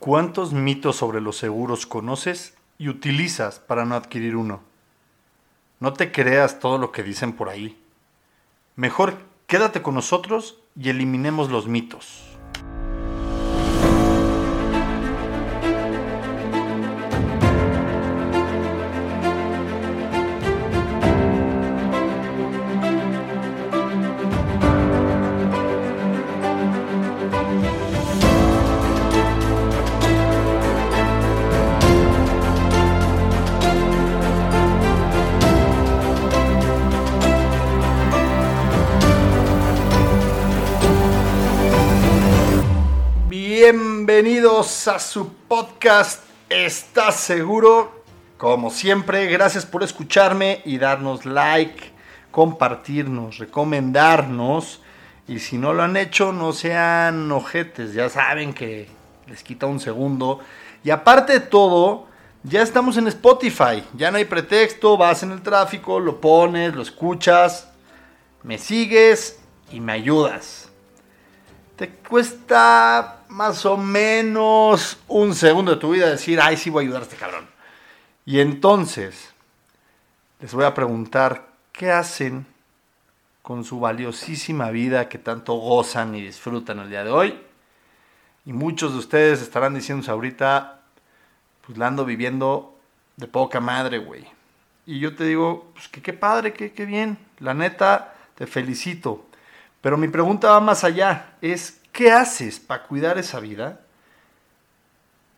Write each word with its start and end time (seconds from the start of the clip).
¿Cuántos 0.00 0.54
mitos 0.54 0.96
sobre 0.96 1.20
los 1.20 1.36
seguros 1.36 1.84
conoces 1.84 2.54
y 2.78 2.88
utilizas 2.88 3.58
para 3.58 3.84
no 3.84 3.94
adquirir 3.94 4.34
uno? 4.34 4.62
No 5.78 5.92
te 5.92 6.10
creas 6.10 6.58
todo 6.58 6.78
lo 6.78 6.90
que 6.90 7.02
dicen 7.02 7.34
por 7.34 7.50
ahí. 7.50 7.78
Mejor 8.76 9.18
quédate 9.46 9.82
con 9.82 9.94
nosotros 9.94 10.56
y 10.74 10.88
eliminemos 10.88 11.50
los 11.50 11.68
mitos. 11.68 12.29
Bienvenidos 44.22 44.86
a 44.86 44.98
su 44.98 45.32
podcast 45.32 46.22
¿Estás 46.50 47.16
seguro? 47.16 48.04
Como 48.36 48.68
siempre, 48.68 49.26
gracias 49.28 49.64
por 49.64 49.82
escucharme 49.82 50.60
y 50.66 50.76
darnos 50.76 51.24
like, 51.24 51.90
compartirnos, 52.30 53.38
recomendarnos. 53.38 54.82
Y 55.26 55.38
si 55.38 55.56
no 55.56 55.72
lo 55.72 55.84
han 55.84 55.96
hecho, 55.96 56.34
no 56.34 56.52
sean 56.52 57.32
ojetes, 57.32 57.94
ya 57.94 58.10
saben 58.10 58.52
que 58.52 58.90
les 59.26 59.42
quita 59.42 59.64
un 59.64 59.80
segundo. 59.80 60.40
Y 60.84 60.90
aparte 60.90 61.32
de 61.32 61.40
todo, 61.40 62.06
ya 62.42 62.60
estamos 62.60 62.98
en 62.98 63.06
Spotify, 63.06 63.82
ya 63.94 64.10
no 64.10 64.18
hay 64.18 64.26
pretexto, 64.26 64.98
vas 64.98 65.22
en 65.22 65.32
el 65.32 65.40
tráfico, 65.40 65.98
lo 65.98 66.20
pones, 66.20 66.74
lo 66.74 66.82
escuchas, 66.82 67.70
me 68.42 68.58
sigues 68.58 69.40
y 69.72 69.80
me 69.80 69.92
ayudas. 69.92 70.68
Te 71.76 71.88
cuesta 71.88 73.19
más 73.30 73.64
o 73.64 73.76
menos 73.76 74.98
un 75.08 75.34
segundo 75.34 75.72
de 75.72 75.78
tu 75.78 75.92
vida 75.92 76.10
decir, 76.10 76.40
ay, 76.40 76.56
sí 76.56 76.68
voy 76.68 76.84
a 76.84 76.86
ayudar 76.86 77.02
a 77.02 77.04
este 77.04 77.16
cabrón. 77.16 77.48
Y 78.26 78.40
entonces, 78.40 79.32
les 80.40 80.52
voy 80.52 80.64
a 80.64 80.74
preguntar, 80.74 81.48
¿qué 81.72 81.90
hacen 81.90 82.46
con 83.42 83.64
su 83.64 83.80
valiosísima 83.80 84.70
vida 84.70 85.08
que 85.08 85.18
tanto 85.18 85.54
gozan 85.54 86.14
y 86.14 86.22
disfrutan 86.22 86.80
el 86.80 86.90
día 86.90 87.04
de 87.04 87.10
hoy? 87.10 87.40
Y 88.44 88.52
muchos 88.52 88.92
de 88.92 88.98
ustedes 88.98 89.40
estarán 89.40 89.74
diciéndose 89.74 90.10
ahorita, 90.10 90.80
pues 91.66 91.78
la 91.78 91.86
ando 91.86 92.04
viviendo 92.04 92.76
de 93.16 93.28
poca 93.28 93.60
madre, 93.60 93.98
güey. 93.98 94.26
Y 94.86 94.98
yo 94.98 95.14
te 95.14 95.24
digo, 95.24 95.70
pues 95.74 95.88
que 95.88 96.02
qué 96.02 96.12
padre, 96.12 96.52
que 96.52 96.72
qué 96.72 96.84
bien. 96.84 97.16
La 97.38 97.54
neta, 97.54 98.14
te 98.34 98.46
felicito. 98.46 99.24
Pero 99.80 99.96
mi 99.96 100.08
pregunta 100.08 100.50
va 100.50 100.60
más 100.60 100.84
allá, 100.84 101.34
es 101.40 101.79
¿qué 102.00 102.12
haces 102.12 102.58
para 102.58 102.84
cuidar 102.84 103.18
esa 103.18 103.40
vida 103.40 103.82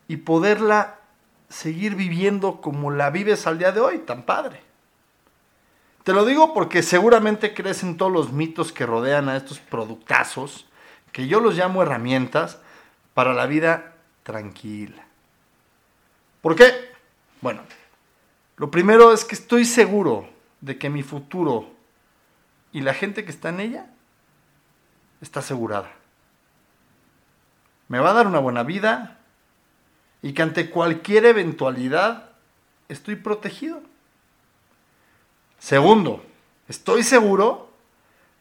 y 0.07 0.15
poderla 0.15 0.95
seguir 1.49 1.93
viviendo 1.95 2.61
como 2.61 2.89
la 2.89 3.09
vives 3.09 3.47
al 3.47 3.59
día 3.59 3.73
de 3.73 3.81
hoy, 3.81 3.99
tan 3.99 4.23
padre? 4.23 4.61
Te 6.05 6.13
lo 6.13 6.23
digo 6.23 6.53
porque 6.53 6.81
seguramente 6.81 7.53
crees 7.53 7.83
en 7.83 7.97
todos 7.97 8.13
los 8.13 8.31
mitos 8.31 8.71
que 8.71 8.85
rodean 8.85 9.27
a 9.27 9.35
estos 9.35 9.59
productazos, 9.59 10.65
que 11.11 11.27
yo 11.27 11.41
los 11.41 11.57
llamo 11.57 11.83
herramientas 11.83 12.59
para 13.13 13.33
la 13.33 13.45
vida 13.45 13.95
tranquila. 14.23 15.03
¿Por 16.41 16.55
qué? 16.55 16.71
Bueno, 17.41 17.59
lo 18.55 18.71
primero 18.71 19.11
es 19.11 19.25
que 19.25 19.35
estoy 19.35 19.65
seguro 19.65 20.29
de 20.61 20.77
que 20.77 20.89
mi 20.89 21.03
futuro 21.03 21.73
y 22.71 22.79
la 22.79 22.93
gente 22.93 23.25
que 23.25 23.31
está 23.31 23.49
en 23.49 23.59
ella 23.59 23.87
está 25.19 25.41
asegurada. 25.41 25.91
Me 27.87 27.99
va 27.99 28.11
a 28.11 28.13
dar 28.13 28.27
una 28.27 28.39
buena 28.39 28.63
vida 28.63 29.19
y 30.21 30.33
que 30.33 30.41
ante 30.41 30.69
cualquier 30.69 31.25
eventualidad 31.25 32.29
estoy 32.87 33.15
protegido. 33.15 33.81
Segundo, 35.59 36.23
estoy 36.67 37.03
seguro 37.03 37.71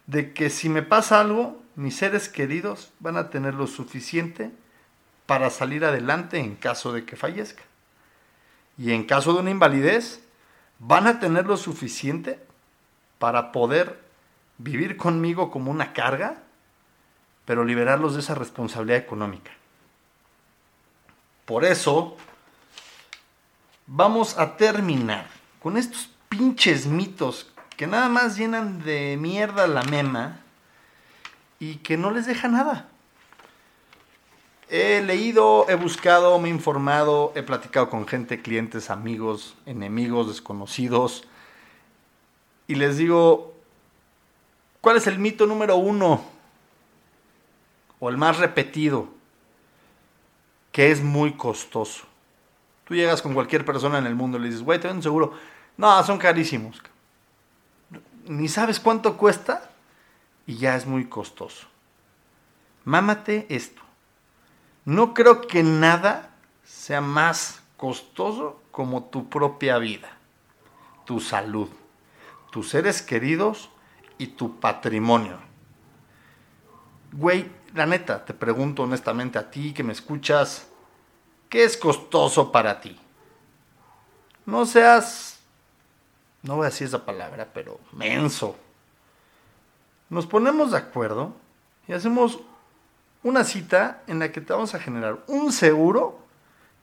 de 0.07 0.33
que 0.33 0.51
si 0.51 0.69
me 0.69 0.83
pasa 0.83 1.21
algo, 1.21 1.63
mis 1.75 1.97
seres 1.97 2.29
queridos 2.29 2.93
van 3.01 3.17
a 3.17 3.31
tener 3.31 3.55
lo 3.55 3.67
suficiente 3.67 4.51
para 5.27 5.51
salir 5.51 5.85
adelante 5.85 6.39
en 6.39 6.57
caso 6.57 6.93
de 6.93 7.05
que 7.05 7.17
fallezca. 7.17 7.63
Y 8.77 8.93
en 8.93 9.05
caso 9.05 9.33
de 9.33 9.41
una 9.41 9.51
invalidez, 9.51 10.23
van 10.79 11.07
a 11.07 11.21
tener 11.21 11.47
lo 11.47 11.57
suficiente 11.57 12.39
para 13.19 13.53
poder 13.53 14.01
vivir 14.59 14.97
conmigo 14.97 15.51
como 15.51 15.71
una 15.71 15.93
carga 15.93 16.42
pero 17.45 17.65
liberarlos 17.65 18.15
de 18.15 18.21
esa 18.21 18.35
responsabilidad 18.35 18.99
económica. 18.99 19.51
Por 21.45 21.65
eso, 21.65 22.17
vamos 23.87 24.39
a 24.39 24.57
terminar 24.57 25.27
con 25.61 25.77
estos 25.77 26.09
pinches 26.29 26.87
mitos 26.87 27.53
que 27.77 27.87
nada 27.87 28.09
más 28.09 28.37
llenan 28.37 28.83
de 28.85 29.17
mierda 29.21 29.67
la 29.67 29.83
mema 29.83 30.41
y 31.59 31.77
que 31.77 31.97
no 31.97 32.11
les 32.11 32.27
deja 32.27 32.49
nada. 32.49 32.89
He 34.69 35.03
leído, 35.03 35.67
he 35.69 35.75
buscado, 35.75 36.39
me 36.39 36.49
he 36.49 36.51
informado, 36.51 37.33
he 37.35 37.43
platicado 37.43 37.91
con 37.91 38.07
gente, 38.07 38.41
clientes, 38.41 38.89
amigos, 38.89 39.55
enemigos, 39.67 40.29
desconocidos. 40.29 41.25
Y 42.67 42.77
les 42.77 42.97
digo, 42.97 43.55
¿cuál 44.81 44.97
es 44.97 45.07
el 45.07 45.19
mito 45.19 45.47
número 45.47 45.77
uno 45.77 46.32
o 48.05 48.09
el 48.09 48.17
más 48.17 48.39
repetido, 48.39 49.07
que 50.73 50.91
es 50.91 51.01
muy 51.01 51.35
costoso. 51.35 52.03
Tú 52.83 52.97
llegas 52.97 53.23
con 53.23 53.33
cualquier 53.33 53.65
persona 53.65 53.99
en 53.99 54.07
el 54.07 54.17
mundo 54.17 54.39
y 54.39 54.41
le 54.41 54.49
dices, 54.49 54.65
güey, 54.65 54.81
te 54.81 54.91
un 54.91 55.05
seguro. 55.05 55.35
No, 55.77 56.03
son 56.03 56.19
carísimos. 56.19 56.83
Ni 58.27 58.49
sabes 58.49 58.81
cuánto 58.81 59.17
cuesta 59.17 59.71
y 60.49 60.57
ya 60.57 60.75
es 60.75 60.85
muy 60.85 61.05
costoso. 61.05 61.69
Mámate 62.85 63.47
esto. 63.49 63.83
No 64.85 65.15
creo 65.15 65.43
que 65.43 65.63
nada 65.63 66.31
sea 66.65 67.01
más 67.01 67.63
costoso 67.77 68.61
como 68.73 69.05
tu 69.05 69.29
propia 69.29 69.79
vida, 69.79 70.11
tu 71.05 71.21
salud, 71.21 71.69
tus 72.51 72.71
seres 72.71 73.01
queridos 73.01 73.71
y 74.19 74.27
tu 74.27 74.59
patrimonio. 74.59 75.39
Güey, 77.13 77.62
la 77.75 77.87
neta, 77.87 78.25
te 78.25 78.35
pregunto 78.35 78.83
honestamente 78.83 79.39
a 79.39 79.51
ti 79.51 79.73
que 79.73 79.83
me 79.83 79.93
escuchas, 79.93 80.67
¿qué 81.49 81.65
es 81.65 81.77
costoso 81.77 82.53
para 82.53 82.81
ti? 82.81 82.99
No 84.45 84.67
seas, 84.67 85.39
no 86.43 86.57
voy 86.57 86.67
a 86.67 86.71
decir 86.71 86.87
esa 86.87 87.05
palabra, 87.05 87.49
pero 87.53 87.79
menso. 87.93 88.57
Nos 90.11 90.27
ponemos 90.27 90.73
de 90.73 90.79
acuerdo 90.79 91.35
y 91.89 91.93
hacemos 91.93 92.41
una 93.23 93.45
cita 93.45 94.03
en 94.07 94.19
la 94.19 94.33
que 94.33 94.41
te 94.41 94.53
vamos 94.53 94.75
a 94.75 94.81
generar 94.81 95.23
un 95.29 95.53
seguro 95.53 96.19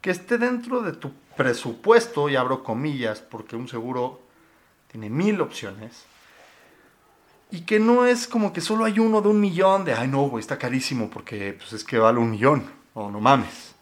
que 0.01 0.11
esté 0.11 0.37
dentro 0.37 0.81
de 0.81 0.93
tu 0.93 1.11
presupuesto, 1.35 2.29
y 2.29 2.35
abro 2.35 2.63
comillas, 2.63 3.19
porque 3.19 3.55
un 3.55 3.67
seguro 3.67 4.21
tiene 4.91 5.09
mil 5.09 5.41
opciones 5.41 6.05
y 7.51 7.61
que 7.61 7.79
no 7.79 8.05
es 8.05 8.27
como 8.27 8.53
que 8.53 8.61
solo 8.61 8.85
hay 8.85 8.99
uno 8.99 9.21
de 9.21 9.29
un 9.29 9.39
millón, 9.39 9.85
de, 9.85 9.93
ay 9.93 10.07
no, 10.07 10.23
güey, 10.29 10.41
está 10.41 10.57
carísimo 10.57 11.09
porque 11.09 11.53
pues 11.53 11.73
es 11.73 11.83
que 11.83 11.97
vale 11.97 12.19
un 12.19 12.31
millón, 12.31 12.71
o 12.93 13.09
no 13.09 13.19
mames. 13.19 13.73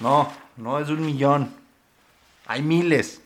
No, 0.00 0.30
no 0.56 0.78
es 0.78 0.88
un 0.88 1.04
millón. 1.04 1.54
Hay 2.46 2.62
miles. 2.62 3.20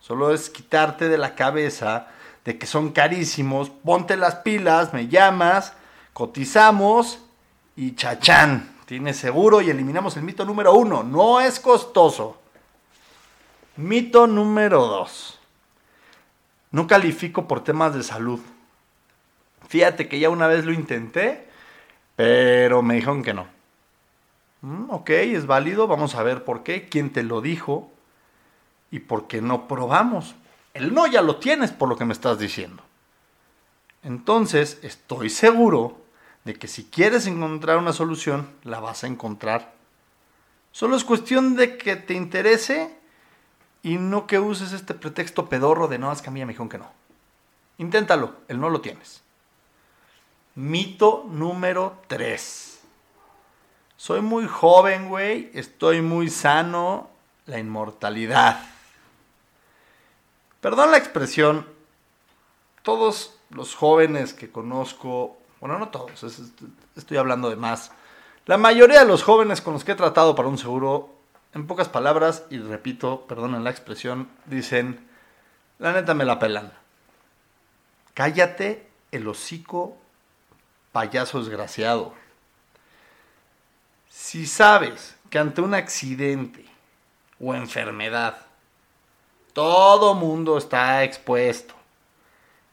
Solo 0.00 0.32
es 0.32 0.50
quitarte 0.50 1.08
de 1.08 1.18
la 1.18 1.34
cabeza 1.34 2.08
de 2.44 2.58
que 2.58 2.66
son 2.66 2.90
carísimos, 2.90 3.70
ponte 3.70 4.16
las 4.16 4.36
pilas, 4.36 4.92
me 4.92 5.08
llamas, 5.08 5.74
cotizamos 6.12 7.20
y 7.76 7.94
chachán, 7.94 8.74
tienes 8.86 9.16
seguro 9.16 9.60
y 9.60 9.70
eliminamos 9.70 10.16
el 10.16 10.24
mito 10.24 10.44
número 10.44 10.74
uno, 10.74 11.02
no 11.02 11.40
es 11.40 11.60
costoso. 11.60 12.38
Mito 13.76 14.26
número 14.26 14.86
dos, 14.86 15.38
no 16.72 16.86
califico 16.86 17.46
por 17.46 17.62
temas 17.62 17.94
de 17.94 18.02
salud. 18.02 18.40
Fíjate 19.72 20.06
que 20.06 20.18
ya 20.18 20.28
una 20.28 20.48
vez 20.48 20.66
lo 20.66 20.72
intenté, 20.74 21.48
pero 22.14 22.82
me 22.82 22.96
dijeron 22.96 23.22
que 23.22 23.32
no. 23.32 23.46
Mm, 24.60 24.90
ok, 24.90 25.08
es 25.08 25.46
válido, 25.46 25.86
vamos 25.86 26.14
a 26.14 26.22
ver 26.22 26.44
por 26.44 26.62
qué, 26.62 26.90
quién 26.90 27.10
te 27.10 27.22
lo 27.22 27.40
dijo 27.40 27.90
y 28.90 28.98
por 28.98 29.28
qué 29.28 29.40
no 29.40 29.68
probamos. 29.68 30.34
El 30.74 30.92
no 30.92 31.06
ya 31.06 31.22
lo 31.22 31.36
tienes 31.36 31.70
por 31.70 31.88
lo 31.88 31.96
que 31.96 32.04
me 32.04 32.12
estás 32.12 32.38
diciendo. 32.38 32.82
Entonces, 34.02 34.78
estoy 34.82 35.30
seguro 35.30 35.96
de 36.44 36.52
que 36.52 36.68
si 36.68 36.84
quieres 36.84 37.26
encontrar 37.26 37.78
una 37.78 37.94
solución, 37.94 38.50
la 38.64 38.78
vas 38.78 39.04
a 39.04 39.06
encontrar 39.06 39.72
Solo 40.70 40.96
es 40.96 41.04
cuestión 41.04 41.56
de 41.56 41.78
que 41.78 41.96
te 41.96 42.12
interese 42.12 42.94
y 43.82 43.96
no 43.96 44.26
que 44.26 44.38
uses 44.38 44.74
este 44.74 44.92
pretexto 44.92 45.48
pedorro 45.48 45.88
de 45.88 45.98
no, 45.98 46.12
es 46.12 46.20
que 46.20 46.28
a 46.28 46.32
mí 46.32 46.40
me 46.40 46.48
dijeron 46.48 46.68
que 46.68 46.76
no. 46.76 46.90
Inténtalo, 47.78 48.34
el 48.48 48.60
no 48.60 48.68
lo 48.68 48.82
tienes. 48.82 49.22
Mito 50.54 51.24
número 51.30 51.98
3. 52.08 52.80
Soy 53.96 54.20
muy 54.20 54.46
joven, 54.46 55.08
güey, 55.08 55.50
estoy 55.54 56.02
muy 56.02 56.28
sano, 56.28 57.08
la 57.46 57.58
inmortalidad. 57.58 58.60
Perdón 60.60 60.90
la 60.90 60.98
expresión, 60.98 61.66
todos 62.82 63.38
los 63.48 63.74
jóvenes 63.74 64.34
que 64.34 64.50
conozco, 64.50 65.38
bueno, 65.60 65.78
no 65.78 65.88
todos, 65.88 66.22
estoy 66.96 67.16
hablando 67.16 67.48
de 67.48 67.56
más. 67.56 67.92
La 68.44 68.58
mayoría 68.58 69.00
de 69.00 69.06
los 69.06 69.22
jóvenes 69.22 69.62
con 69.62 69.72
los 69.72 69.84
que 69.84 69.92
he 69.92 69.96
tratado 69.96 70.34
para 70.34 70.48
un 70.48 70.58
seguro 70.58 71.14
en 71.54 71.66
pocas 71.66 71.88
palabras, 71.88 72.44
y 72.50 72.58
repito, 72.58 73.26
perdonen 73.26 73.64
la 73.64 73.70
expresión, 73.70 74.28
dicen, 74.46 75.08
la 75.78 75.92
neta 75.92 76.12
me 76.12 76.24
la 76.24 76.38
pelan. 76.38 76.72
Cállate 78.14 78.88
el 79.12 79.28
hocico, 79.28 79.96
payaso 80.92 81.40
desgraciado. 81.40 82.14
Si 84.08 84.46
sabes 84.46 85.16
que 85.30 85.38
ante 85.38 85.60
un 85.60 85.74
accidente 85.74 86.64
o 87.40 87.54
enfermedad, 87.54 88.36
todo 89.52 90.14
mundo 90.14 90.58
está 90.58 91.02
expuesto. 91.04 91.74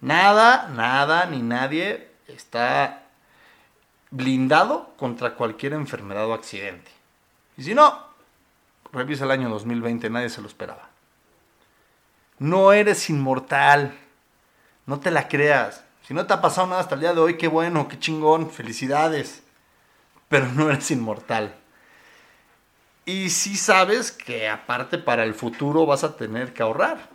Nada, 0.02 0.70
nada, 0.70 1.26
ni 1.26 1.42
nadie 1.42 2.10
está 2.28 3.04
blindado 4.12 4.94
contra 4.98 5.36
cualquier 5.36 5.74
enfermedad 5.74 6.28
o 6.28 6.34
accidente. 6.34 6.92
Y 7.58 7.64
si 7.64 7.74
no, 7.74 8.10
Revisa 8.92 9.26
el 9.26 9.32
año 9.32 9.50
2020, 9.50 10.10
nadie 10.10 10.30
se 10.30 10.42
lo 10.42 10.48
esperaba. 10.48 10.90
No 12.40 12.74
eres 12.74 13.10
inmortal. 13.10 13.96
No 14.86 15.00
te 15.00 15.12
la 15.12 15.28
creas. 15.28 15.84
Si 16.10 16.16
no 16.16 16.26
te 16.26 16.34
ha 16.34 16.42
pasado 16.42 16.66
nada 16.66 16.82
hasta 16.82 16.96
el 16.96 17.02
día 17.02 17.14
de 17.14 17.20
hoy, 17.20 17.38
qué 17.38 17.48
bueno, 17.48 17.88
qué 17.88 18.00
chingón, 18.00 18.50
felicidades. 18.50 19.44
Pero 20.28 20.48
no 20.48 20.68
eres 20.68 20.90
inmortal. 20.90 21.56
Y 23.06 23.30
sí 23.30 23.56
sabes 23.56 24.12
que 24.12 24.50
aparte 24.50 24.98
para 24.98 25.24
el 25.24 25.36
futuro 25.36 25.86
vas 25.86 26.04
a 26.04 26.18
tener 26.18 26.52
que 26.52 26.64
ahorrar. 26.64 27.10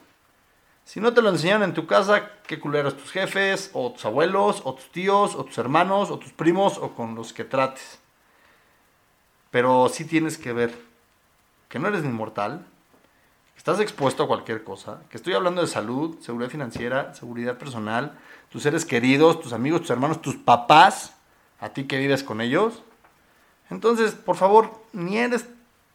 Si 0.84 1.00
no 1.00 1.12
te 1.12 1.22
lo 1.22 1.30
enseñaron 1.30 1.64
en 1.64 1.74
tu 1.74 1.88
casa, 1.88 2.30
qué 2.46 2.60
culeros 2.60 2.96
tus 2.96 3.10
jefes, 3.10 3.68
o 3.72 3.90
tus 3.90 4.04
abuelos, 4.04 4.62
o 4.62 4.74
tus 4.76 4.88
tíos, 4.92 5.34
o 5.34 5.44
tus 5.44 5.58
hermanos, 5.58 6.12
o 6.12 6.20
tus 6.20 6.30
primos, 6.30 6.78
o 6.78 6.94
con 6.94 7.16
los 7.16 7.32
que 7.32 7.42
trates. 7.42 7.98
Pero 9.50 9.88
sí 9.88 10.04
tienes 10.04 10.38
que 10.38 10.52
ver 10.52 10.72
que 11.68 11.80
no 11.80 11.88
eres 11.88 12.04
inmortal, 12.04 12.64
estás 13.64 13.80
expuesto 13.80 14.24
a 14.24 14.26
cualquier 14.26 14.62
cosa, 14.62 15.00
que 15.08 15.16
estoy 15.16 15.32
hablando 15.32 15.62
de 15.62 15.66
salud, 15.66 16.18
seguridad 16.20 16.50
financiera, 16.50 17.14
seguridad 17.14 17.56
personal, 17.56 18.12
tus 18.50 18.62
seres 18.62 18.84
queridos, 18.84 19.40
tus 19.40 19.54
amigos, 19.54 19.80
tus 19.80 19.88
hermanos, 19.88 20.20
tus 20.20 20.36
papás, 20.36 21.14
a 21.60 21.70
ti 21.70 21.84
que 21.84 21.96
vives 21.96 22.22
con 22.22 22.42
ellos. 22.42 22.82
Entonces, 23.70 24.12
por 24.12 24.36
favor, 24.36 24.70
ni 24.92 25.16
eres 25.16 25.46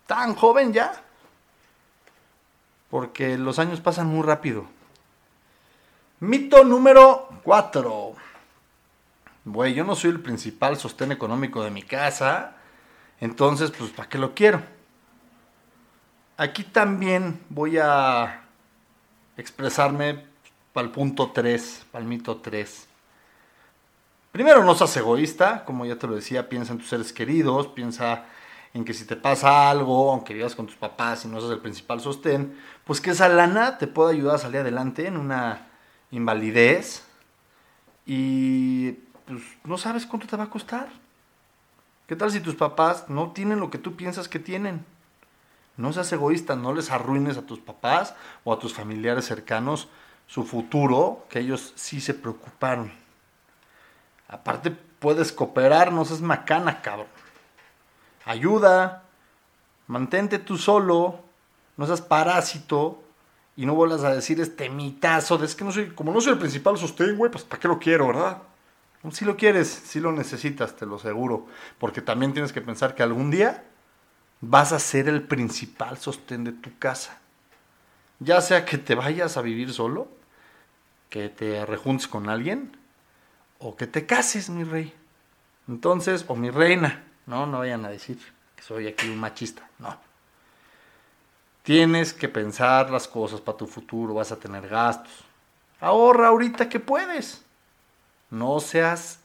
tan 0.07 0.33
joven 0.33 0.73
ya, 0.73 0.99
porque 2.89 3.37
los 3.37 3.59
años 3.59 3.81
pasan 3.81 4.07
muy 4.07 4.23
rápido. 4.23 4.65
Mito 6.21 6.63
número 6.63 7.29
4. 7.43 8.13
Güey, 9.45 9.75
yo 9.75 9.83
no 9.83 9.95
soy 9.95 10.09
el 10.09 10.21
principal 10.21 10.75
sostén 10.77 11.11
económico 11.11 11.63
de 11.63 11.69
mi 11.69 11.83
casa, 11.83 12.55
entonces, 13.19 13.69
pues, 13.69 13.91
¿para 13.91 14.09
qué 14.09 14.17
lo 14.17 14.33
quiero? 14.33 14.78
Aquí 16.39 16.63
también 16.63 17.41
voy 17.49 17.79
a 17.79 18.43
expresarme 19.35 20.23
para 20.71 20.87
el 20.87 20.93
punto 20.93 21.31
3, 21.31 21.87
para 21.91 22.01
el 22.01 22.07
mito 22.07 22.37
3. 22.37 22.87
Primero, 24.31 24.63
no 24.63 24.73
seas 24.73 24.95
egoísta, 24.95 25.65
como 25.65 25.85
ya 25.85 25.97
te 25.97 26.07
lo 26.07 26.15
decía, 26.15 26.47
piensa 26.47 26.71
en 26.71 26.79
tus 26.79 26.87
seres 26.87 27.11
queridos, 27.11 27.67
piensa 27.67 28.23
en 28.73 28.85
que 28.85 28.93
si 28.93 29.03
te 29.03 29.17
pasa 29.17 29.69
algo, 29.69 30.13
aunque 30.13 30.33
vivas 30.33 30.55
con 30.55 30.65
tus 30.65 30.77
papás 30.77 31.25
y 31.25 31.27
no 31.27 31.41
seas 31.41 31.51
el 31.51 31.59
principal 31.59 31.99
sostén, 31.99 32.57
pues 32.85 33.01
que 33.01 33.09
esa 33.09 33.27
lana 33.27 33.77
te 33.77 33.87
pueda 33.87 34.11
ayudar 34.11 34.35
a 34.35 34.39
salir 34.39 34.61
adelante 34.61 35.07
en 35.07 35.17
una 35.17 35.67
invalidez 36.09 37.03
y 38.05 38.91
pues 39.25 39.41
no 39.65 39.77
sabes 39.77 40.05
cuánto 40.05 40.25
te 40.25 40.37
va 40.37 40.45
a 40.45 40.49
costar. 40.49 40.87
¿Qué 42.07 42.15
tal 42.15 42.31
si 42.31 42.39
tus 42.39 42.55
papás 42.55 43.09
no 43.09 43.33
tienen 43.33 43.59
lo 43.59 43.69
que 43.69 43.77
tú 43.77 43.97
piensas 43.97 44.29
que 44.29 44.39
tienen? 44.39 44.85
No 45.79 45.93
seas 45.93 46.11
egoísta, 46.11 46.57
no 46.57 46.73
les 46.73 46.91
arruines 46.91 47.37
a 47.37 47.43
tus 47.43 47.59
papás 47.59 48.13
o 48.43 48.51
a 48.51 48.59
tus 48.59 48.73
familiares 48.73 49.23
cercanos 49.23 49.87
su 50.27 50.43
futuro, 50.43 51.25
que 51.29 51.39
ellos 51.39 51.71
sí 51.77 52.01
se 52.01 52.13
preocuparon. 52.13 52.91
Aparte, 54.27 54.71
puedes 54.71 55.31
cooperar, 55.31 55.93
no 55.93 56.03
seas 56.03 56.19
macana, 56.19 56.81
cabrón. 56.81 57.07
Ayuda, 58.25 59.03
mantente 59.87 60.37
tú 60.37 60.57
solo, 60.57 61.21
no 61.77 61.85
seas 61.85 62.01
parásito 62.01 63.01
y 63.55 63.65
no 63.65 63.73
vuelvas 63.73 64.03
a 64.03 64.13
decir 64.13 64.41
este 64.41 64.69
mitazo 64.69 65.37
de 65.37 65.45
es 65.45 65.55
que 65.55 65.63
no 65.63 65.71
soy, 65.71 65.91
como 65.91 66.11
no 66.11 66.19
soy 66.19 66.33
el 66.33 66.39
principal 66.39 66.77
sostén, 66.77 67.15
güey, 67.15 67.31
pues 67.31 67.45
¿para 67.45 67.61
qué 67.61 67.69
lo 67.69 67.79
quiero, 67.79 68.07
verdad? 68.07 68.39
Si 69.11 69.23
lo 69.23 69.37
quieres, 69.37 69.69
si 69.69 70.01
lo 70.01 70.11
necesitas, 70.11 70.75
te 70.75 70.85
lo 70.85 70.97
aseguro. 70.97 71.45
Porque 71.77 72.01
también 72.01 72.33
tienes 72.33 72.51
que 72.51 72.59
pensar 72.59 72.95
que 72.95 73.01
algún 73.01 73.31
día 73.31 73.63
vas 74.41 74.71
a 74.71 74.79
ser 74.79 75.09
el 75.09 75.23
principal 75.23 75.97
sostén 75.97 76.43
de 76.43 76.51
tu 76.51 76.77
casa. 76.77 77.19
Ya 78.19 78.41
sea 78.41 78.65
que 78.65 78.77
te 78.77 78.95
vayas 78.95 79.37
a 79.37 79.41
vivir 79.41 79.73
solo, 79.73 80.09
que 81.09 81.29
te 81.29 81.65
rejuntes 81.65 82.07
con 82.07 82.29
alguien, 82.29 82.77
o 83.59 83.75
que 83.75 83.87
te 83.87 84.05
cases, 84.05 84.49
mi 84.49 84.63
rey. 84.63 84.93
Entonces, 85.67 86.25
o 86.27 86.35
mi 86.35 86.49
reina, 86.49 87.03
no, 87.25 87.45
no 87.45 87.59
vayan 87.59 87.85
a 87.85 87.89
decir 87.89 88.17
que 88.55 88.63
soy 88.63 88.87
aquí 88.87 89.07
un 89.07 89.19
machista, 89.19 89.69
no. 89.79 89.97
Tienes 91.63 92.13
que 92.13 92.29
pensar 92.29 92.89
las 92.89 93.07
cosas 93.07 93.41
para 93.41 93.57
tu 93.57 93.67
futuro, 93.67 94.15
vas 94.15 94.31
a 94.31 94.39
tener 94.39 94.67
gastos. 94.67 95.13
Ahorra 95.79 96.29
ahorita 96.29 96.67
que 96.67 96.79
puedes. 96.79 97.43
No 98.31 98.59
seas 98.59 99.19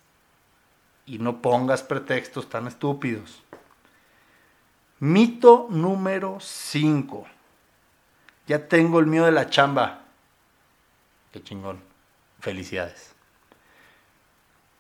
y 1.07 1.19
no 1.19 1.41
pongas 1.41 1.83
pretextos 1.83 2.49
tan 2.49 2.67
estúpidos. 2.67 3.43
Mito 5.01 5.67
número 5.71 6.39
5. 6.41 7.27
Ya 8.47 8.69
tengo 8.69 9.01
el 9.01 9.07
mío 9.07 9.25
de 9.25 9.33
la 9.33 9.51
chamba. 9.51 10.03
Qué 11.33 11.43
chingón. 11.43 11.81
Felicidades. 12.41 13.15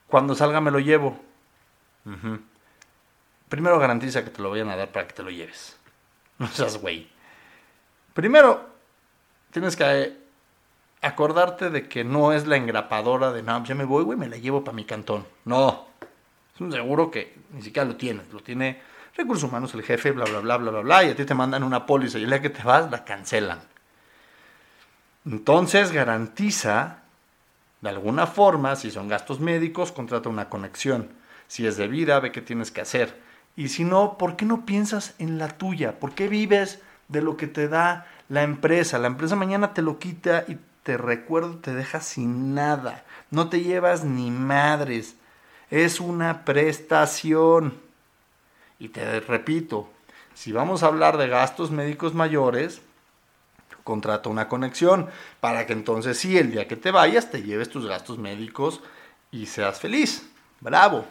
Cuando 0.06 0.34
salga 0.34 0.60
me 0.60 0.70
lo 0.70 0.78
llevo. 0.78 1.18
Primero 3.48 3.78
garantiza 3.78 4.22
que 4.24 4.30
te 4.30 4.42
lo 4.42 4.50
vayan 4.50 4.68
a 4.68 4.76
dar 4.76 4.92
para 4.92 5.06
que 5.06 5.14
te 5.14 5.22
lo 5.22 5.30
lleves. 5.30 5.76
No 6.38 6.48
seas 6.48 6.78
güey. 6.78 7.08
Primero, 8.12 8.68
tienes 9.52 9.76
que 9.76 10.16
acordarte 11.00 11.70
de 11.70 11.88
que 11.88 12.02
no 12.02 12.32
es 12.32 12.46
la 12.46 12.56
engrapadora 12.56 13.30
de, 13.30 13.42
no, 13.42 13.62
ya 13.64 13.76
me 13.76 13.84
voy, 13.84 14.02
güey, 14.02 14.18
me 14.18 14.28
la 14.28 14.36
llevo 14.36 14.64
para 14.64 14.74
mi 14.74 14.84
cantón. 14.84 15.24
No. 15.44 15.86
Es 16.54 16.60
un 16.60 16.72
seguro 16.72 17.10
que 17.10 17.36
ni 17.52 17.62
siquiera 17.62 17.86
lo 17.88 17.96
tienes. 17.96 18.32
Lo 18.32 18.40
tiene 18.40 18.82
recursos 19.16 19.48
humanos, 19.48 19.74
el 19.74 19.82
jefe, 19.82 20.10
bla, 20.12 20.24
bla, 20.24 20.40
bla, 20.40 20.56
bla, 20.56 20.70
bla, 20.70 20.80
bla, 20.80 21.04
y 21.04 21.10
a 21.10 21.16
ti 21.16 21.24
te 21.24 21.34
mandan 21.34 21.62
una 21.62 21.86
póliza 21.86 22.18
y 22.18 22.24
el 22.24 22.40
que 22.40 22.50
te 22.50 22.62
vas 22.62 22.90
la 22.90 23.04
cancelan. 23.04 23.60
Entonces 25.24 25.92
garantiza, 25.92 26.98
de 27.80 27.88
alguna 27.88 28.26
forma, 28.26 28.76
si 28.76 28.90
son 28.90 29.08
gastos 29.08 29.40
médicos, 29.40 29.92
contrata 29.92 30.28
una 30.28 30.48
conexión. 30.48 31.08
Si 31.46 31.66
es 31.66 31.76
de 31.76 31.88
vida, 31.88 32.20
ve 32.20 32.32
qué 32.32 32.42
tienes 32.42 32.70
que 32.70 32.80
hacer. 32.80 33.22
Y 33.56 33.68
si 33.68 33.84
no, 33.84 34.18
¿por 34.18 34.36
qué 34.36 34.44
no 34.44 34.66
piensas 34.66 35.14
en 35.18 35.38
la 35.38 35.48
tuya? 35.48 35.98
¿Por 35.98 36.12
qué 36.12 36.28
vives 36.28 36.80
de 37.08 37.22
lo 37.22 37.36
que 37.36 37.46
te 37.46 37.68
da 37.68 38.06
la 38.28 38.42
empresa? 38.42 38.98
La 38.98 39.06
empresa 39.06 39.36
mañana 39.36 39.74
te 39.74 39.82
lo 39.82 39.98
quita 39.98 40.44
y 40.48 40.58
te 40.82 40.96
recuerdo, 40.98 41.56
te 41.56 41.74
deja 41.74 42.00
sin 42.00 42.54
nada. 42.54 43.04
No 43.30 43.48
te 43.48 43.62
llevas 43.62 44.04
ni 44.04 44.30
madres. 44.30 45.14
Es 45.70 46.00
una 46.00 46.44
prestación. 46.44 47.83
Y 48.78 48.88
te 48.88 49.20
repito, 49.20 49.88
si 50.34 50.52
vamos 50.52 50.82
a 50.82 50.86
hablar 50.86 51.16
de 51.16 51.28
gastos 51.28 51.70
médicos 51.70 52.14
mayores, 52.14 52.82
contrata 53.84 54.28
una 54.28 54.48
conexión 54.48 55.08
para 55.40 55.66
que 55.66 55.74
entonces 55.74 56.18
sí, 56.18 56.36
el 56.36 56.50
día 56.50 56.66
que 56.66 56.76
te 56.76 56.90
vayas, 56.90 57.30
te 57.30 57.42
lleves 57.42 57.70
tus 57.70 57.86
gastos 57.86 58.18
médicos 58.18 58.80
y 59.30 59.46
seas 59.46 59.78
feliz. 59.78 60.28
Bravo. 60.60 61.04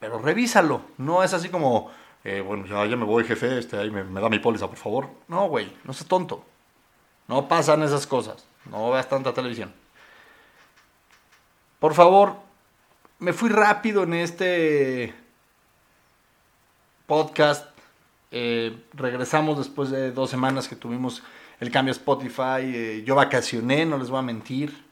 Pero 0.00 0.18
revísalo. 0.18 0.82
No 0.98 1.22
es 1.22 1.34
así 1.34 1.48
como, 1.48 1.90
eh, 2.22 2.40
bueno, 2.40 2.66
ya, 2.66 2.86
ya, 2.86 2.96
me 2.96 3.04
voy, 3.04 3.24
jefe, 3.24 3.58
este, 3.58 3.76
ahí 3.76 3.90
me, 3.90 4.04
me 4.04 4.20
da 4.20 4.28
mi 4.28 4.38
póliza, 4.38 4.68
por 4.68 4.76
favor. 4.76 5.08
No, 5.28 5.48
güey, 5.48 5.76
no 5.84 5.92
seas 5.92 6.08
tonto. 6.08 6.44
No 7.26 7.48
pasan 7.48 7.82
esas 7.82 8.06
cosas. 8.06 8.44
No 8.70 8.90
veas 8.90 9.08
tanta 9.08 9.32
televisión. 9.32 9.72
Por 11.78 11.94
favor, 11.94 12.36
me 13.18 13.32
fui 13.32 13.50
rápido 13.50 14.04
en 14.04 14.14
este 14.14 15.14
podcast 17.06 17.66
Eh, 18.36 18.76
regresamos 18.94 19.58
después 19.58 19.90
de 19.90 20.10
dos 20.10 20.28
semanas 20.28 20.66
que 20.66 20.74
tuvimos 20.74 21.22
el 21.60 21.70
cambio 21.70 21.92
a 21.92 21.96
Spotify. 21.96 22.62
Eh, 22.62 23.04
yo 23.06 23.14
vacacioné, 23.14 23.86
no 23.86 23.96
les 23.96 24.10
voy 24.10 24.18
a 24.18 24.22
mentir. 24.22 24.84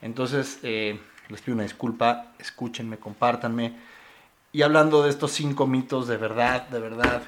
Entonces, 0.00 0.58
eh, 0.64 1.00
les 1.28 1.40
pido 1.40 1.54
una 1.54 1.62
disculpa. 1.62 2.32
Escúchenme, 2.40 2.96
compártanme. 2.96 3.78
Y 4.50 4.62
hablando 4.62 5.04
de 5.04 5.10
estos 5.10 5.30
cinco 5.30 5.68
mitos, 5.68 6.08
de 6.08 6.16
verdad, 6.16 6.66
de 6.70 6.80
verdad, 6.80 7.22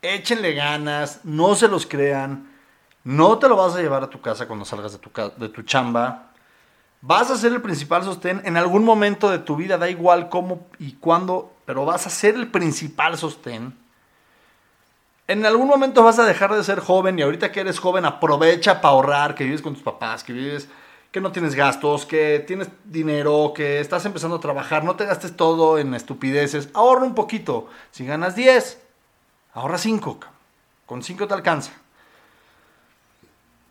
échenle 0.00 0.54
ganas, 0.54 1.24
no 1.24 1.56
se 1.56 1.66
los 1.66 1.84
crean. 1.84 2.48
No 3.02 3.38
te 3.38 3.48
lo 3.48 3.56
vas 3.56 3.74
a 3.74 3.82
llevar 3.82 4.04
a 4.04 4.10
tu 4.10 4.20
casa 4.20 4.46
cuando 4.46 4.64
salgas 4.64 4.92
de 4.92 4.98
tu, 4.98 5.10
de 5.38 5.48
tu 5.48 5.62
chamba. 5.62 6.30
Vas 7.00 7.32
a 7.32 7.36
ser 7.36 7.52
el 7.52 7.60
principal 7.60 8.04
sostén 8.04 8.40
en 8.44 8.56
algún 8.56 8.84
momento 8.84 9.28
de 9.28 9.40
tu 9.40 9.56
vida, 9.56 9.76
da 9.76 9.90
igual 9.90 10.28
cómo 10.28 10.68
y 10.78 10.92
cuándo, 10.92 11.51
pero 11.64 11.84
vas 11.84 12.06
a 12.06 12.10
ser 12.10 12.34
el 12.34 12.48
principal 12.48 13.16
sostén. 13.16 13.76
En 15.28 15.46
algún 15.46 15.68
momento 15.68 16.02
vas 16.02 16.18
a 16.18 16.24
dejar 16.24 16.54
de 16.54 16.64
ser 16.64 16.80
joven 16.80 17.18
y 17.18 17.22
ahorita 17.22 17.52
que 17.52 17.60
eres 17.60 17.78
joven 17.78 18.04
aprovecha 18.04 18.80
para 18.80 18.94
ahorrar, 18.94 19.34
que 19.34 19.44
vives 19.44 19.62
con 19.62 19.74
tus 19.74 19.82
papás, 19.82 20.24
que 20.24 20.32
vives, 20.32 20.68
que 21.12 21.20
no 21.20 21.30
tienes 21.30 21.54
gastos, 21.54 22.06
que 22.06 22.42
tienes 22.46 22.68
dinero, 22.84 23.52
que 23.54 23.80
estás 23.80 24.04
empezando 24.04 24.36
a 24.36 24.40
trabajar, 24.40 24.82
no 24.82 24.96
te 24.96 25.04
gastes 25.04 25.36
todo 25.36 25.78
en 25.78 25.94
estupideces, 25.94 26.70
ahorra 26.74 27.04
un 27.04 27.14
poquito. 27.14 27.68
Si 27.90 28.04
ganas 28.04 28.34
10, 28.34 28.80
ahorra 29.54 29.78
5, 29.78 30.20
con 30.86 31.02
5 31.02 31.28
te 31.28 31.34
alcanza. 31.34 31.72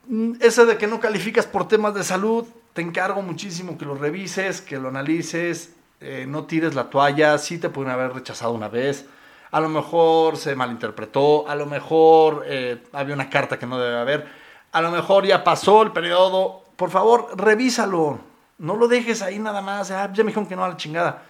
Mm, 0.08 0.34
ese 0.40 0.66
de 0.66 0.78
que 0.78 0.88
no 0.88 1.00
calificas 1.00 1.48
por 1.48 1.68
temas 1.68 1.94
de 1.94 2.04
salud, 2.04 2.46
te 2.74 2.82
encargo 2.82 3.22
muchísimo 3.22 3.78
que 3.78 3.86
lo 3.86 3.96
revises, 3.96 4.62
que 4.62 4.78
lo 4.78 4.90
analices, 4.90 5.74
eh, 6.02 6.26
no 6.28 6.46
tires 6.46 6.76
la 6.76 6.90
toalla, 6.90 7.38
sí 7.38 7.60
te 7.60 7.70
pueden 7.70 7.92
haber 7.92 8.14
rechazado 8.14 8.52
una 8.54 8.68
vez, 8.68 9.06
a 9.52 9.60
lo 9.60 9.70
mejor 9.70 10.38
se 10.38 10.56
malinterpretó, 10.56 11.48
a 11.48 11.56
lo 11.56 11.66
mejor 11.66 12.44
eh, 12.48 12.84
había 12.92 13.16
una 13.16 13.30
carta 13.30 13.60
que 13.60 13.68
no 13.68 13.80
debe 13.80 13.98
haber, 13.98 14.28
a 14.72 14.82
lo 14.82 14.92
mejor 14.92 15.26
ya 15.26 15.44
pasó 15.44 15.84
el 15.84 15.92
periodo, 15.92 16.64
por 16.76 16.90
favor, 16.90 17.30
revísalo, 17.38 18.20
no 18.58 18.76
lo 18.76 18.88
dejes 18.88 19.22
ahí 19.22 19.40
nada 19.40 19.62
más, 19.62 19.92
ah, 19.92 20.12
ya 20.12 20.24
me 20.24 20.30
dijeron 20.30 20.48
que 20.48 20.56
no 20.56 20.64
a 20.64 20.70
la 20.70 20.78
chingada. 20.78 21.24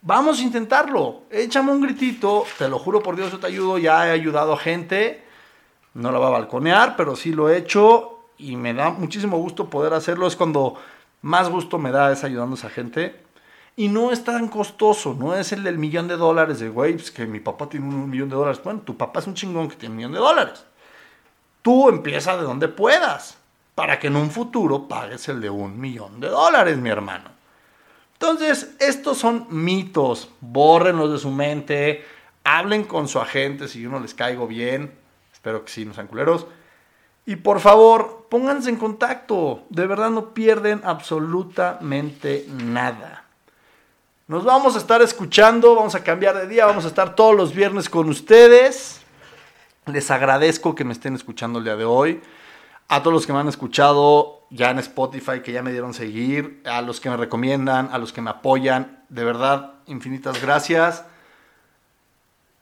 Vamos 0.00 0.38
a 0.38 0.42
intentarlo, 0.42 1.22
échame 1.30 1.72
un 1.72 1.80
gritito, 1.80 2.44
te 2.56 2.68
lo 2.68 2.78
juro 2.78 3.02
por 3.02 3.16
Dios, 3.16 3.32
yo 3.32 3.38
te 3.38 3.48
ayudo, 3.48 3.78
ya 3.78 4.06
he 4.06 4.10
ayudado 4.10 4.52
a 4.52 4.58
gente, 4.58 5.24
no 5.94 6.12
la 6.12 6.18
va 6.18 6.28
a 6.28 6.30
balconear, 6.30 6.96
pero 6.96 7.16
sí 7.16 7.32
lo 7.32 7.48
he 7.48 7.56
hecho 7.56 8.18
y 8.38 8.56
me 8.56 8.72
da 8.72 8.90
muchísimo 8.90 9.36
gusto 9.38 9.68
poder 9.68 9.92
hacerlo. 9.92 10.26
Es 10.26 10.36
cuando 10.36 10.76
más 11.22 11.48
gusto 11.50 11.78
me 11.78 11.90
da 11.90 12.12
es 12.12 12.24
ayudando 12.24 12.54
a 12.54 12.58
esa 12.58 12.70
gente. 12.70 13.24
Y 13.78 13.88
no 13.88 14.10
es 14.10 14.24
tan 14.24 14.48
costoso, 14.48 15.14
no 15.14 15.36
es 15.36 15.52
el 15.52 15.62
del 15.62 15.78
millón 15.78 16.08
de 16.08 16.16
dólares 16.16 16.58
de 16.58 16.68
waves, 16.68 17.12
que 17.12 17.26
mi 17.26 17.38
papá 17.38 17.68
tiene 17.68 17.86
un 17.86 18.10
millón 18.10 18.28
de 18.28 18.34
dólares. 18.34 18.60
Bueno, 18.62 18.80
tu 18.80 18.96
papá 18.96 19.20
es 19.20 19.28
un 19.28 19.34
chingón 19.34 19.68
que 19.68 19.76
tiene 19.76 19.92
un 19.92 19.96
millón 19.96 20.12
de 20.12 20.18
dólares. 20.18 20.64
Tú 21.62 21.88
empieza 21.88 22.36
de 22.36 22.42
donde 22.42 22.66
puedas, 22.66 23.38
para 23.76 24.00
que 24.00 24.08
en 24.08 24.16
un 24.16 24.30
futuro 24.30 24.88
pagues 24.88 25.28
el 25.28 25.40
de 25.40 25.48
un 25.48 25.80
millón 25.80 26.18
de 26.18 26.28
dólares, 26.28 26.76
mi 26.76 26.90
hermano. 26.90 27.30
Entonces, 28.14 28.74
estos 28.80 29.16
son 29.16 29.46
mitos, 29.48 30.28
bórrenlos 30.40 31.12
de 31.12 31.18
su 31.18 31.30
mente, 31.30 32.04
hablen 32.42 32.82
con 32.82 33.06
su 33.06 33.20
agente 33.20 33.68
si 33.68 33.86
uno 33.86 34.00
les 34.00 34.12
caigo 34.12 34.48
bien, 34.48 34.92
espero 35.32 35.64
que 35.64 35.70
sí, 35.70 35.84
no 35.84 35.94
sean 35.94 36.08
culeros 36.08 36.46
y 37.28 37.36
por 37.36 37.60
favor, 37.60 38.26
pónganse 38.30 38.70
en 38.70 38.76
contacto. 38.76 39.66
De 39.68 39.86
verdad 39.86 40.08
no 40.08 40.32
pierden 40.32 40.80
absolutamente 40.82 42.46
nada. 42.48 43.27
Nos 44.28 44.44
vamos 44.44 44.74
a 44.74 44.78
estar 44.78 45.00
escuchando, 45.00 45.74
vamos 45.74 45.94
a 45.94 46.04
cambiar 46.04 46.36
de 46.36 46.46
día, 46.46 46.66
vamos 46.66 46.84
a 46.84 46.88
estar 46.88 47.16
todos 47.16 47.34
los 47.34 47.54
viernes 47.54 47.88
con 47.88 48.10
ustedes. 48.10 49.00
Les 49.86 50.10
agradezco 50.10 50.74
que 50.74 50.84
me 50.84 50.92
estén 50.92 51.14
escuchando 51.14 51.60
el 51.60 51.64
día 51.64 51.76
de 51.76 51.86
hoy. 51.86 52.20
A 52.88 53.02
todos 53.02 53.14
los 53.14 53.26
que 53.26 53.32
me 53.32 53.38
han 53.38 53.48
escuchado 53.48 54.42
ya 54.50 54.70
en 54.70 54.80
Spotify, 54.80 55.40
que 55.42 55.52
ya 55.52 55.62
me 55.62 55.72
dieron 55.72 55.94
seguir, 55.94 56.60
a 56.66 56.82
los 56.82 57.00
que 57.00 57.08
me 57.08 57.16
recomiendan, 57.16 57.88
a 57.90 57.96
los 57.96 58.12
que 58.12 58.20
me 58.20 58.28
apoyan, 58.28 59.02
de 59.08 59.24
verdad, 59.24 59.76
infinitas 59.86 60.42
gracias. 60.42 61.06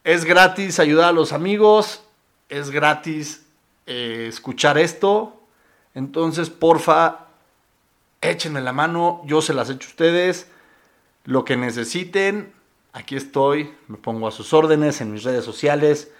Es 0.05 0.25
gratis 0.25 0.79
ayudar 0.79 1.09
a 1.09 1.13
los 1.13 1.33
amigos, 1.33 2.05
es 2.49 2.71
gratis 2.71 3.45
eh, 3.87 4.27
escuchar 4.29 4.79
esto. 4.79 5.43
Entonces, 5.95 6.49
porfa, 6.49 7.27
échenme 8.21 8.61
la 8.61 8.73
mano, 8.73 9.21
yo 9.25 9.43
se 9.43 9.53
las 9.53 9.69
echo 9.69 9.89
a 9.89 9.91
ustedes. 9.91 10.47
Lo 11.27 11.45
que 11.45 11.57
necesiten, 11.57 12.53
aquí 12.93 13.17
estoy, 13.17 13.75
me 13.89 13.99
pongo 13.99 14.29
a 14.29 14.31
sus 14.31 14.53
órdenes 14.53 15.01
en 15.01 15.13
mis 15.13 15.25
redes 15.25 15.45
sociales, 15.45 16.13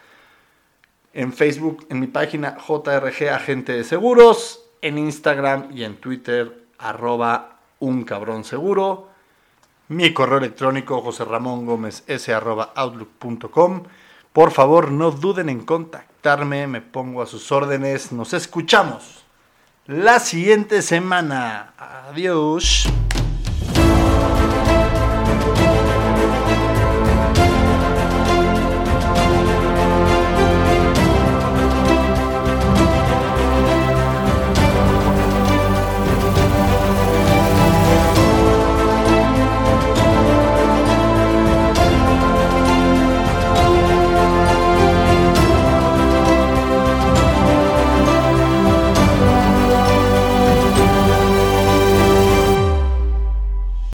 en 1.15 1.33
Facebook, 1.33 1.87
en 1.89 2.01
mi 2.01 2.09
página 2.09 2.59
JRG 2.59 3.31
Agente 3.31 3.73
de 3.73 3.85
Seguros, 3.85 4.65
en 4.83 4.99
Instagram 4.99 5.69
y 5.73 5.85
en 5.85 5.97
Twitter, 5.97 6.67
arroba 6.79 7.61
un 7.79 8.05
cabrón 8.05 8.45
seguro. 8.45 9.09
Mi 9.89 10.13
correo 10.13 10.39
electrónico, 10.39 11.01
José 11.01 11.25
Ramón 11.25 11.65
Gómez, 11.65 12.03
s 12.09 12.35
arroba 12.35 12.73
outlook.com. 12.75 13.85
Por 14.33 14.51
favor, 14.51 14.91
no 14.91 15.13
duden 15.13 15.49
en 15.49 15.65
contactarme, 15.65 16.67
me 16.67 16.83
pongo 16.83 17.23
a 17.23 17.27
sus 17.27 17.53
órdenes. 17.53 18.11
Nos 18.11 18.35
escuchamos 18.35 19.25
la 19.87 20.19
siguiente 20.19 20.83
semana. 20.83 21.75
Adiós. 21.79 22.89